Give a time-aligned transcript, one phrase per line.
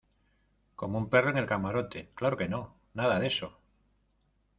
[0.75, 2.09] como un perro en el camarote.
[2.15, 3.59] claro que no, nada de eso.